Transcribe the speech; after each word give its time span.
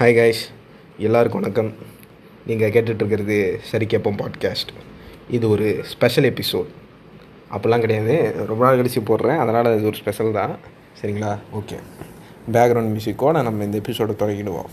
Hi 0.00 0.14
guys 0.18 0.42
எல்லாருக்கும் 1.06 1.40
வணக்கம். 1.40 1.68
நீங்கள் 2.46 2.70
கேட்டுட்ருக்கிறது 2.74 3.36
சரி 3.70 3.86
கேட்போம் 3.92 4.16
பாட்காஸ்ட் 4.20 4.70
இது 5.36 5.46
ஒரு 5.54 5.66
ஸ்பெஷல் 5.90 6.28
எபிசோட் 6.28 6.70
அப்படிலாம் 7.54 7.84
கிடையாது. 7.84 8.14
ரொம்ப 8.50 8.62
நாள் 8.64 8.78
கழிச்சு 8.80 9.00
போடுறேன். 9.10 9.40
அதனால் 9.42 9.68
இது 9.78 9.90
ஒரு 9.90 10.00
ஸ்பெஷல் 10.00 10.32
தான். 10.38 10.54
சரிங்களா? 11.00 11.32
ஓகே 11.58 11.76
பேக்ரவுண்ட் 12.56 12.92
மியூசிக்கோட 12.94 13.42
நம்ம 13.48 13.64
இந்த 13.68 13.78
எபிசோடை 13.82 14.16
தொடங்கிடுவோம். 14.22 14.70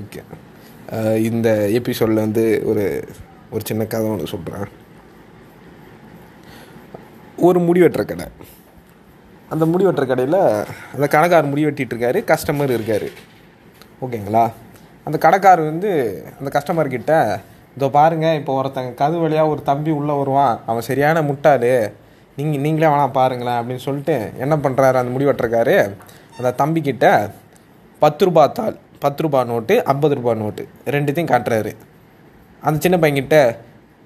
ஓகே 0.00 0.22
இந்த 1.30 1.50
எபிசோடில் 1.80 2.24
வந்து 2.26 2.46
ஒரு 2.72 2.86
ஒரு 3.50 3.64
சின்ன 3.70 3.84
கதை 3.94 4.08
ஒன்று 4.14 4.34
சொல்கிறேன் 4.36 4.68
ஒரு 7.46 7.58
முடி 7.66 7.80
வெட்டுற 7.82 8.02
கடை. 8.08 8.26
அந்த 9.52 9.64
முடிவெட்டுற 9.70 10.04
கடையில் 10.08 10.40
அந்த 10.94 11.06
கடைக்காரர் 11.14 11.50
முடி 11.52 11.62
வெட்டிட்டு 11.66 12.22
கஸ்டமர் 12.30 12.74
இருக்கார். 12.76 13.08
ஓகேங்களா? 14.04 14.44
அந்த 15.06 15.16
கடைக்காரர் 15.24 15.70
வந்து 15.70 15.90
அந்த 16.38 16.50
கஸ்டமர்கிட்ட 16.56 17.14
இதோ 17.76 17.88
பாருங்கள் 17.96 18.38
இப்போ 18.40 18.52
ஒருத்தங்க 18.60 18.92
கது 19.00 19.16
வழியாக 19.22 19.52
ஒரு 19.52 19.62
தம்பி 19.70 19.90
உள்ளே 20.00 20.14
வருவான். 20.20 20.54
அவன் 20.70 20.86
சரியான 20.88 21.22
முட்டாள். 21.30 21.68
நீங்கள் 22.38 22.62
நீங்களே 22.64 22.88
வேணாம் 22.92 23.16
பாருங்களேன் 23.18 23.58
அப்படின்னு 23.60 23.86
சொல்லிட்டு 23.86 24.16
என்ன 24.44 24.54
பண்ணுறாரு 24.64 25.00
அந்த 25.00 25.12
முடி 25.14 25.28
வெட்டுறக்காரு 25.28 25.76
அந்த 26.38 26.50
தம்பிக்கிட்ட 26.60 27.06
பத்து 28.02 28.24
ரூபா 28.28 28.44
தாள் 28.58 28.76
பத்து 29.04 29.22
ரூபா 29.24 29.40
நோட்டு 29.50 29.74
ஐம்பது 29.92 30.14
ரூபா 30.18 30.32
நோட்டு 30.42 30.62
ரெண்டுத்தையும் 30.94 31.32
காட்டுறாரு. 31.32 31.72
அந்த 32.62 32.76
சின்ன 32.84 32.96
பையன்கிட்ட 33.02 33.36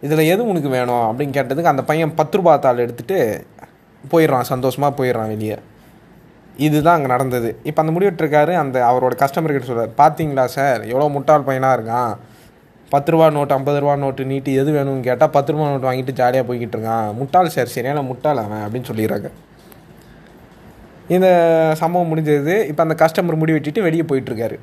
இதில் 0.03 0.29
எது 0.33 0.43
உனக்கு 0.53 0.71
வேணும் 0.77 1.05
அப்படின்னு 1.09 1.37
கேட்டதுக்கு 1.37 1.73
அந்த 1.73 1.83
பையன் 1.91 2.15
பத்து 2.21 2.39
ரூபா 2.39 2.53
தாள் 2.65 2.83
எடுத்துகிட்டு 2.85 3.19
போயிடுறான் 4.13 4.51
சந்தோஷமாக 4.53 4.93
போயிடுறான் 4.99 5.31
வெளியே. 5.35 5.57
இதுதான் 6.67 6.97
அங்கே 6.97 7.11
நடந்தது. 7.13 7.51
இப்போ 7.69 7.81
அந்த 7.83 7.93
முடிவெட்டிருக்காரு 7.95 8.53
அந்த 8.63 8.77
அவரோட 8.91 9.15
கஸ்டமர்கிட்ட 9.23 9.69
சொல்கிறார் 9.71 9.95
பார்த்தீங்களா 10.03 10.45
சார்? 10.57 10.83
எவ்வளோ 10.93 11.09
முட்டாள் 11.17 11.47
பையனாக 11.49 11.77
இருக்கான்? 11.79 12.13
பத்து 12.93 13.13
ரூபா 13.13 13.27
நோட்டு 13.37 13.55
ஐம்பது 13.57 13.79
ரூபா 13.83 13.95
நோட்டு 14.03 14.23
நீட்டு 14.33 14.51
எது 14.61 14.71
வேணும்னு 14.77 15.07
கேட்டால் 15.09 15.33
பத்து 15.37 15.53
ரூபா 15.53 15.65
நோட்டு 15.71 15.89
வாங்கிட்டு 15.89 16.19
ஜாலியாக 16.21 16.47
போய்கிட்டு 16.49 16.77
இருக்கான். 16.77 17.09
முட்டாள் 17.21 17.55
சார் 17.55 17.75
சரியான 17.77 18.03
முட்டாள் 18.11 18.43
அவன் 18.45 18.65
அப்படின்னு 18.67 18.91
சொல்லிடுறாங்க. 18.91 19.31
இந்த 21.15 21.29
சம்பவம் 21.81 22.11
முடிஞ்சது. 22.13 22.55
இப்போ 22.71 22.83
அந்த 22.87 22.95
கஸ்டமர் 23.03 23.41
முடி 23.41 23.55
வெட்டிட்டு 23.57 23.87
வெளியே 23.87 24.05
போயிட்டுருக்காரு 24.11 24.59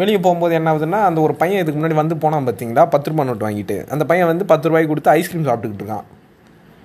வெளியே 0.00 0.18
போகும்போது 0.24 0.54
என்ன 0.58 0.70
ஆகுதுன்னா 0.72 0.98
அந்த 1.08 1.18
ஒரு 1.26 1.34
பையன் 1.40 1.60
இதுக்கு 1.62 1.78
முன்னாடி 1.78 1.96
வந்து 2.00 2.16
போனான் 2.22 2.46
பார்த்தீங்களா 2.46 2.82
பத்து 2.94 3.10
ரூபா 3.10 3.24
நோட்டு 3.28 3.46
வாங்கிட்டு. 3.46 3.76
அந்த 3.92 4.04
பையன் 4.10 4.28
வந்து 4.30 4.44
பத்து 4.52 4.68
ரூபாய்க்கு 4.68 4.90
கொடுத்து 4.92 5.10
ஐஸ்கிரீம் 5.18 5.46
சாப்பிட்டுக்கிட்டு 5.48 5.84
இருக்கான். 5.84 6.06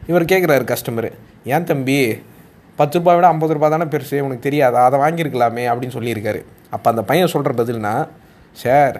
இவர் 0.10 0.26
கேட்குறாரு 0.32 0.66
கஸ்டமர் 0.72 1.10
ஏன் 1.54 1.68
தம்பி? 1.72 1.98
பத்து 2.80 2.98
ரூபாய் 3.00 3.18
விட 3.18 3.28
ஐம்பது 3.34 3.56
ரூபா 3.56 3.68
தானே 3.74 3.88
பெருசு? 3.94 4.18
உனக்கு 4.26 4.46
தெரியாதா? 4.48 4.84
அதை 4.90 4.98
வாங்கியிருக்கலாமே 5.04 5.64
அப்படின்னு 5.72 5.96
சொல்லியிருக்காரு. 5.98 6.42
அப்போ 6.76 6.88
அந்த 6.94 7.04
பையன் 7.10 7.34
சொல்கிற 7.34 7.54
பதில்னா 7.62 7.94
சார் 8.62 8.98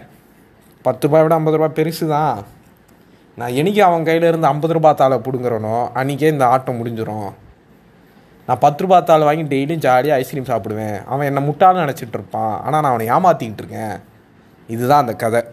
பத்து 0.86 1.06
ரூபாய் 1.08 1.24
விட 1.26 1.36
ஐம்பது 1.40 1.58
ரூபா 1.58 1.70
பெருசு 1.80 2.06
தான் 2.16 2.36
நான் 3.38 3.56
என்னைக்கு 3.60 3.82
அவன் 3.88 4.08
கையில் 4.10 4.30
இருந்து 4.32 4.48
ஐம்பது 4.54 4.76
ரூபா 4.78 4.90
தாளை 5.02 5.18
பிடுங்குறனோ 5.26 5.78
அன்றைக்கே 6.00 6.32
இந்த 6.36 6.46
ஆட்டம் 6.54 6.80
முடிஞ்சிடும் 6.80 7.30
நான் 8.52 8.60
பத்து 8.60 8.84
ரூபா 8.84 9.00
தாள் 9.00 9.22
வாங்கி 9.22 9.44
டெய்லியும் 9.44 9.84
ஜாலியாக 9.86 10.22
ஐஸ்கிரீம் 10.22 10.46
சாப்பிடுவேன். 10.46 11.04
அவன் 11.04 11.26
என்னை 11.26 11.44
முட்டாள்னு 11.44 11.84
நினச்சிட்டு 11.84 12.14
இருப்பான். 12.14 12.62
ஆனால் 12.62 12.82
நான் 12.82 12.84
அவனை 12.84 13.08
ஏமாற்றிக்கிட்டு 13.08 13.58
இருக்கேன். 13.58 13.98
இதுதான் 14.68 15.00
அந்த 15.00 15.14
கதை. 15.14 15.44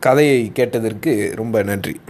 கதையை 0.00 0.50
கேட்டதற்கு 0.52 1.32
ரொம்ப 1.36 1.62
நன்றி. 1.62 2.00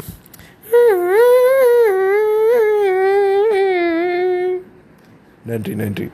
நன்றி 5.46 5.74
நன்றி. 5.74 6.10